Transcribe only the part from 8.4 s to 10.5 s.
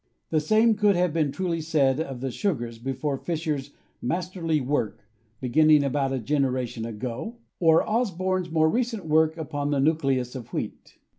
more recent work upon the nucleins